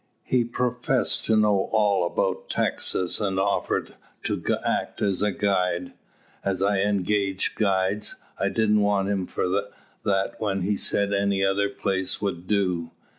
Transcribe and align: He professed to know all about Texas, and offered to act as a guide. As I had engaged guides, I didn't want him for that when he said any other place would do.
He 0.23 0.43
professed 0.43 1.25
to 1.25 1.35
know 1.35 1.69
all 1.71 2.03
about 2.07 2.49
Texas, 2.49 3.21
and 3.21 3.39
offered 3.39 3.93
to 4.23 4.41
act 4.65 4.99
as 4.99 5.21
a 5.21 5.31
guide. 5.31 5.93
As 6.43 6.63
I 6.63 6.77
had 6.79 6.87
engaged 6.87 7.53
guides, 7.53 8.15
I 8.39 8.49
didn't 8.49 8.81
want 8.81 9.09
him 9.09 9.27
for 9.27 9.47
that 10.05 10.33
when 10.39 10.61
he 10.61 10.75
said 10.75 11.13
any 11.13 11.45
other 11.45 11.69
place 11.69 12.19
would 12.19 12.47
do. 12.47 12.89